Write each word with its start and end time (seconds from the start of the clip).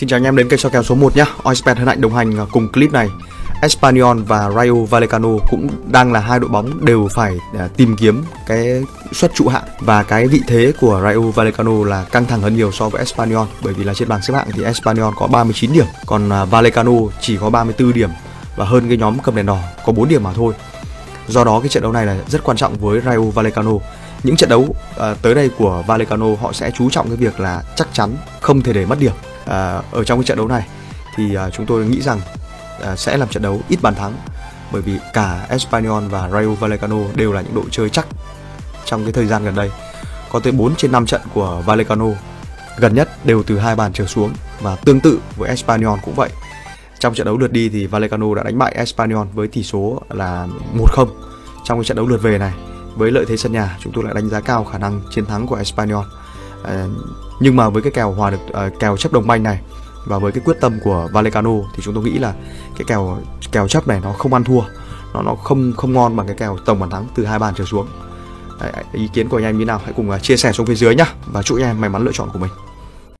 Xin 0.00 0.08
chào 0.08 0.16
anh 0.16 0.24
em 0.24 0.36
đến 0.36 0.48
kênh 0.48 0.58
soi 0.58 0.72
kèo 0.72 0.82
số 0.82 0.94
1 0.94 1.16
nhé. 1.16 1.24
Oispet 1.42 1.78
hân 1.78 1.86
hạnh 1.86 2.00
đồng 2.00 2.14
hành 2.14 2.38
à, 2.38 2.44
cùng 2.52 2.68
clip 2.72 2.92
này. 2.92 3.08
Espanyol 3.62 4.18
và 4.22 4.50
Rayo 4.50 4.74
Vallecano 4.74 5.28
cũng 5.50 5.68
đang 5.92 6.12
là 6.12 6.20
hai 6.20 6.38
đội 6.38 6.48
bóng 6.48 6.84
đều 6.84 7.08
phải 7.14 7.38
à, 7.58 7.68
tìm 7.76 7.96
kiếm 7.96 8.24
cái 8.46 8.84
suất 9.12 9.34
trụ 9.34 9.48
hạng 9.48 9.62
và 9.80 10.02
cái 10.02 10.26
vị 10.26 10.40
thế 10.46 10.72
của 10.80 11.00
Rayo 11.04 11.20
Vallecano 11.20 11.84
là 11.84 12.04
căng 12.12 12.26
thẳng 12.26 12.40
hơn 12.40 12.56
nhiều 12.56 12.72
so 12.72 12.88
với 12.88 12.98
Espanyol 12.98 13.46
bởi 13.62 13.74
vì 13.74 13.84
là 13.84 13.94
trên 13.94 14.08
bảng 14.08 14.22
xếp 14.22 14.34
hạng 14.34 14.46
thì 14.52 14.62
Espanyol 14.62 15.14
có 15.16 15.26
39 15.26 15.72
điểm, 15.72 15.86
còn 16.06 16.30
à, 16.32 16.44
Vallecano 16.44 16.92
chỉ 17.20 17.36
có 17.36 17.50
34 17.50 17.92
điểm 17.92 18.10
và 18.56 18.64
hơn 18.64 18.88
cái 18.88 18.96
nhóm 18.96 19.18
cầm 19.22 19.36
đèn 19.36 19.46
đỏ 19.46 19.58
có 19.86 19.92
4 19.92 20.08
điểm 20.08 20.22
mà 20.22 20.32
thôi. 20.32 20.54
Do 21.28 21.44
đó 21.44 21.60
cái 21.60 21.68
trận 21.68 21.82
đấu 21.82 21.92
này 21.92 22.06
là 22.06 22.16
rất 22.28 22.44
quan 22.44 22.56
trọng 22.56 22.78
với 22.78 23.00
Rayo 23.00 23.20
Vallecano. 23.22 23.72
Những 24.22 24.36
trận 24.36 24.48
đấu 24.48 24.74
tới 25.22 25.34
đây 25.34 25.50
của 25.58 25.84
Vallecano 25.86 26.26
họ 26.40 26.52
sẽ 26.52 26.70
chú 26.78 26.90
trọng 26.90 27.08
cái 27.08 27.16
việc 27.16 27.40
là 27.40 27.62
chắc 27.76 27.88
chắn 27.92 28.16
không 28.40 28.62
thể 28.62 28.72
để 28.72 28.86
mất 28.86 28.98
điểm 29.00 29.12
à, 29.50 29.82
ở 29.90 30.04
trong 30.04 30.18
cái 30.18 30.24
trận 30.24 30.36
đấu 30.36 30.48
này 30.48 30.66
thì 31.16 31.34
à, 31.34 31.50
chúng 31.50 31.66
tôi 31.66 31.86
nghĩ 31.86 32.02
rằng 32.02 32.20
à, 32.82 32.96
sẽ 32.96 33.16
làm 33.16 33.28
trận 33.28 33.42
đấu 33.42 33.60
ít 33.68 33.78
bàn 33.82 33.94
thắng 33.94 34.12
bởi 34.72 34.82
vì 34.82 34.98
cả 35.12 35.46
Espanyol 35.48 36.04
và 36.04 36.28
Rayo 36.28 36.48
Vallecano 36.48 36.96
đều 37.14 37.32
là 37.32 37.40
những 37.40 37.54
đội 37.54 37.64
chơi 37.70 37.90
chắc 37.90 38.06
trong 38.84 39.04
cái 39.04 39.12
thời 39.12 39.26
gian 39.26 39.44
gần 39.44 39.54
đây. 39.54 39.70
Có 40.32 40.40
tới 40.40 40.52
4 40.52 40.76
trên 40.76 40.92
5 40.92 41.06
trận 41.06 41.20
của 41.34 41.62
Vallecano 41.66 42.06
gần 42.78 42.94
nhất 42.94 43.26
đều 43.26 43.42
từ 43.42 43.58
hai 43.58 43.76
bàn 43.76 43.92
trở 43.92 44.06
xuống 44.06 44.32
và 44.60 44.76
tương 44.76 45.00
tự 45.00 45.20
với 45.36 45.48
Espanyol 45.48 45.98
cũng 46.04 46.14
vậy. 46.14 46.30
Trong 46.98 47.14
trận 47.14 47.26
đấu 47.26 47.38
lượt 47.38 47.52
đi 47.52 47.68
thì 47.68 47.86
Vallecano 47.86 48.34
đã 48.34 48.42
đánh 48.42 48.58
bại 48.58 48.72
Espanyol 48.76 49.26
với 49.34 49.48
tỷ 49.48 49.62
số 49.62 50.02
là 50.10 50.46
1-0 50.76 51.06
trong 51.64 51.78
cái 51.78 51.84
trận 51.84 51.96
đấu 51.96 52.06
lượt 52.06 52.22
về 52.22 52.38
này 52.38 52.52
với 52.96 53.10
lợi 53.10 53.24
thế 53.28 53.36
sân 53.36 53.52
nhà 53.52 53.78
chúng 53.80 53.92
tôi 53.92 54.04
lại 54.04 54.14
đánh 54.14 54.28
giá 54.28 54.40
cao 54.40 54.64
khả 54.64 54.78
năng 54.78 55.00
chiến 55.10 55.26
thắng 55.26 55.46
của 55.46 55.56
Espanyol 55.56 56.04
à, 56.64 56.86
nhưng 57.40 57.56
mà 57.56 57.68
với 57.68 57.82
cái 57.82 57.92
kèo 57.92 58.12
hòa 58.12 58.30
được 58.30 58.52
à, 58.52 58.70
kèo 58.80 58.96
chấp 58.96 59.12
đồng 59.12 59.26
banh 59.26 59.42
này 59.42 59.60
và 60.06 60.18
với 60.18 60.32
cái 60.32 60.42
quyết 60.44 60.56
tâm 60.60 60.78
của 60.84 61.08
Vallecano 61.12 61.50
thì 61.74 61.82
chúng 61.82 61.94
tôi 61.94 62.04
nghĩ 62.04 62.18
là 62.18 62.34
cái 62.76 62.84
kèo 62.86 63.18
kèo 63.52 63.68
chấp 63.68 63.88
này 63.88 64.00
nó 64.02 64.12
không 64.12 64.34
ăn 64.34 64.44
thua. 64.44 64.62
Nó 65.14 65.22
nó 65.22 65.34
không 65.34 65.72
không 65.76 65.92
ngon 65.92 66.16
bằng 66.16 66.26
cái 66.26 66.36
kèo 66.36 66.56
tổng 66.64 66.80
bàn 66.80 66.90
thắng 66.90 67.06
từ 67.14 67.24
hai 67.24 67.38
bàn 67.38 67.54
trở 67.56 67.64
xuống. 67.64 67.86
Đấy, 68.60 68.72
ý 68.92 69.08
kiến 69.12 69.28
của 69.28 69.38
anh 69.38 69.44
em 69.44 69.58
như 69.58 69.64
nào? 69.64 69.80
Hãy 69.84 69.92
cùng 69.96 70.10
ờ, 70.10 70.18
chia 70.18 70.36
sẻ 70.36 70.52
xuống 70.52 70.66
phía 70.66 70.74
dưới 70.74 70.94
nhá 70.94 71.06
và 71.32 71.42
chúc 71.42 71.58
anh 71.58 71.64
em 71.64 71.80
may 71.80 71.90
mắn 71.90 72.04
lựa 72.04 72.12
chọn 72.12 72.28
của 72.32 72.38
mình. 72.38 72.50